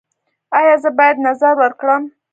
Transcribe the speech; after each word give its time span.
ایا 0.59 0.75
زه 0.83 0.89
باید 0.97 1.17
نذر 1.27 1.53
ورکړم؟ 1.59 2.03